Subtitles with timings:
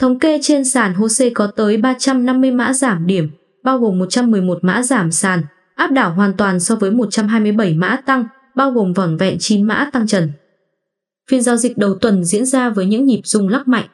[0.00, 3.30] Thống kê trên sàn HOSE có tới 350 mã giảm điểm,
[3.62, 5.42] bao gồm 111 mã giảm sàn,
[5.74, 8.24] áp đảo hoàn toàn so với 127 mã tăng,
[8.54, 10.32] bao gồm vỏn vẹn 9 mã tăng trần.
[11.30, 13.86] Phiên giao dịch đầu tuần diễn ra với những nhịp rung lắc mạnh.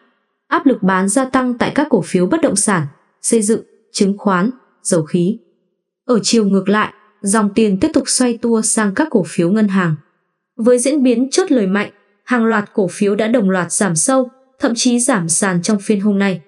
[0.48, 2.86] Áp lực bán gia tăng tại các cổ phiếu bất động sản,
[3.22, 3.60] xây dựng,
[3.92, 4.50] chứng khoán,
[4.82, 5.38] dầu khí.
[6.04, 6.92] Ở chiều ngược lại,
[7.22, 9.96] dòng tiền tiếp tục xoay tua sang các cổ phiếu ngân hàng.
[10.56, 11.90] Với diễn biến chốt lời mạnh,
[12.24, 16.00] hàng loạt cổ phiếu đã đồng loạt giảm sâu, thậm chí giảm sàn trong phiên
[16.00, 16.40] hôm nay.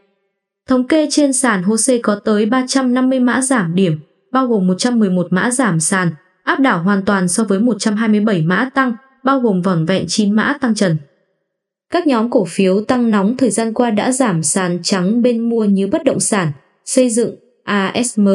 [0.68, 4.00] Thống kê trên sàn HOSE có tới 350 mã giảm điểm,
[4.32, 6.10] bao gồm 111 mã giảm sàn,
[6.44, 8.92] áp đảo hoàn toàn so với 127 mã tăng,
[9.24, 10.96] bao gồm vỏn vẹn 9 mã tăng trần.
[11.92, 15.64] Các nhóm cổ phiếu tăng nóng thời gian qua đã giảm sàn trắng bên mua
[15.64, 16.52] như bất động sản,
[16.84, 18.28] xây dựng, ASM,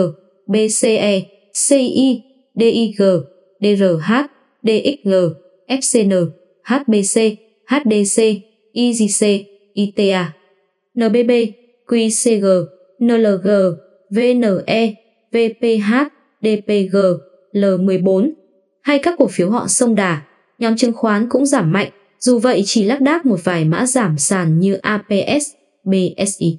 [0.48, 1.22] BCE,
[1.68, 2.22] CI,
[2.56, 3.02] DIG,
[3.60, 4.14] DRH,
[4.64, 5.14] DXG,
[5.68, 6.30] FCN,
[6.64, 7.22] HBC,
[7.68, 8.24] HDC,
[8.74, 10.34] IGC, ITA,
[11.00, 11.32] NBB,
[11.88, 12.66] QCG,
[13.00, 13.50] NLG,
[14.10, 14.94] VNE,
[15.32, 15.94] VPH,
[16.42, 16.98] DPG,
[17.54, 18.32] L14
[18.82, 20.22] hay các cổ phiếu họ sông đà,
[20.60, 21.90] nhóm chứng khoán cũng giảm mạnh,
[22.20, 25.48] dù vậy chỉ lác đác một vài mã giảm sàn như APS,
[25.84, 26.58] BSI.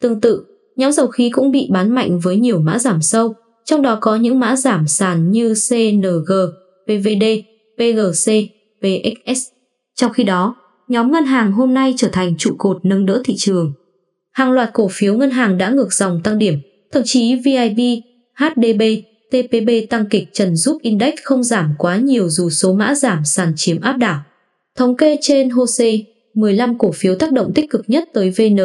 [0.00, 0.44] Tương tự,
[0.76, 3.34] nhóm dầu khí cũng bị bán mạnh với nhiều mã giảm sâu,
[3.64, 6.32] trong đó có những mã giảm sàn như CNG,
[6.84, 7.24] PVD,
[7.76, 8.32] PGC,
[8.80, 9.48] PXS.
[9.94, 10.56] Trong khi đó,
[10.90, 13.72] nhóm ngân hàng hôm nay trở thành trụ cột nâng đỡ thị trường.
[14.32, 16.54] Hàng loạt cổ phiếu ngân hàng đã ngược dòng tăng điểm,
[16.92, 17.78] thậm chí VIB,
[18.34, 18.82] HDB,
[19.30, 23.52] TPB tăng kịch trần giúp index không giảm quá nhiều dù số mã giảm sàn
[23.56, 24.20] chiếm áp đảo.
[24.76, 25.90] Thống kê trên HOSE,
[26.34, 28.56] 15 cổ phiếu tác động tích cực nhất tới VN,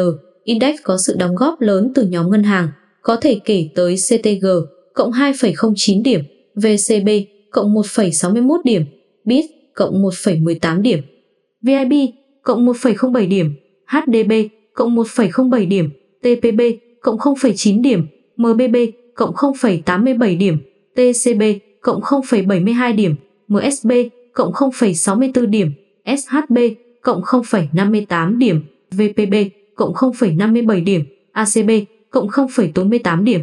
[0.44, 2.68] index có sự đóng góp lớn từ nhóm ngân hàng,
[3.02, 4.46] có thể kể tới CTG,
[4.94, 6.20] cộng 2,09 điểm,
[6.54, 7.08] VCB,
[7.50, 8.82] cộng 1,61 điểm,
[9.24, 11.00] BIT, cộng 1,18 điểm,
[11.66, 11.92] VIB,
[12.42, 13.54] cộng 1,07 điểm,
[13.86, 14.32] HDB,
[14.74, 16.60] cộng 1,07 điểm, TPB,
[17.00, 18.76] cộng 0,9 điểm, MBB,
[19.14, 20.58] cộng 0,87 điểm,
[20.94, 21.42] TCB,
[21.80, 23.14] cộng 0,72 điểm,
[23.48, 23.92] MSB,
[24.32, 25.72] cộng 0,64 điểm,
[26.06, 26.58] SHB,
[27.02, 28.60] cộng 0,58 điểm,
[28.90, 29.34] VPB,
[29.74, 31.02] cộng 0,57 điểm,
[31.32, 31.70] ACB,
[32.10, 33.40] cộng 0,48 điểm.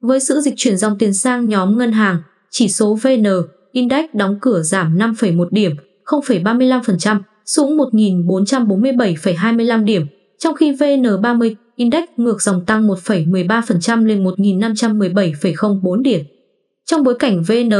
[0.00, 2.16] Với sự dịch chuyển dòng tiền sang nhóm ngân hàng,
[2.50, 3.24] chỉ số VN
[3.72, 5.72] Index đóng cửa giảm 5,1 điểm,
[6.04, 10.06] 0,35%, xuống 1.447,25 điểm,
[10.38, 16.20] trong khi VN30 Index ngược dòng tăng 1,13% lên 1.517,04 điểm.
[16.84, 17.70] Trong bối cảnh VN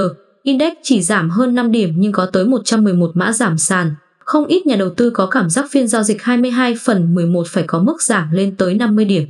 [0.42, 4.66] Index chỉ giảm hơn 5 điểm nhưng có tới 111 mã giảm sàn, không ít
[4.66, 8.02] nhà đầu tư có cảm giác phiên giao dịch 22 phần 11 phải có mức
[8.02, 9.28] giảm lên tới 50 điểm.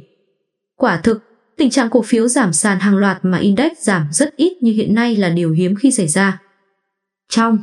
[0.77, 1.19] Quả thực,
[1.57, 4.95] tình trạng cổ phiếu giảm sàn hàng loạt mà index giảm rất ít như hiện
[4.95, 6.41] nay là điều hiếm khi xảy ra.
[7.29, 7.59] Trong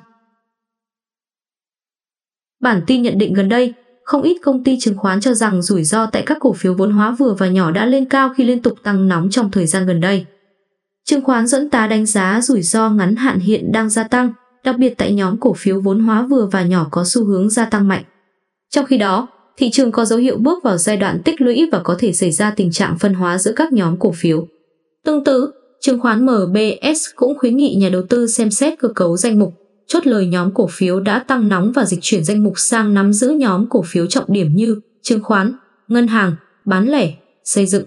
[2.61, 3.73] bản tin nhận định gần đây,
[4.03, 6.91] không ít công ty chứng khoán cho rằng rủi ro tại các cổ phiếu vốn
[6.91, 9.85] hóa vừa và nhỏ đã lên cao khi liên tục tăng nóng trong thời gian
[9.85, 10.25] gần đây.
[11.05, 14.33] Chứng khoán dẫn tá đánh giá rủi ro ngắn hạn hiện đang gia tăng,
[14.63, 17.65] đặc biệt tại nhóm cổ phiếu vốn hóa vừa và nhỏ có xu hướng gia
[17.65, 18.03] tăng mạnh.
[18.69, 21.79] Trong khi đó, thị trường có dấu hiệu bước vào giai đoạn tích lũy và
[21.83, 24.47] có thể xảy ra tình trạng phân hóa giữa các nhóm cổ phiếu.
[25.05, 25.51] Tương tự,
[25.81, 29.53] chứng khoán MBS cũng khuyến nghị nhà đầu tư xem xét cơ cấu danh mục,
[29.91, 33.13] chốt lời nhóm cổ phiếu đã tăng nóng và dịch chuyển danh mục sang nắm
[33.13, 35.53] giữ nhóm cổ phiếu trọng điểm như chứng khoán,
[35.87, 36.35] ngân hàng,
[36.65, 37.13] bán lẻ,
[37.43, 37.83] xây dựng.